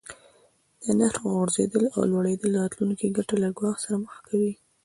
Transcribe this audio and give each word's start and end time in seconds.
د 0.83 0.85
نرخ 0.99 1.17
غورځیدل 1.33 1.83
او 1.95 2.01
لوړیدل 2.11 2.51
راتلونکې 2.61 3.15
ګټه 3.17 3.35
له 3.43 3.47
ګواښ 3.57 3.77
سره 3.85 3.95
مخ 4.03 4.15
کوي. 4.27 4.53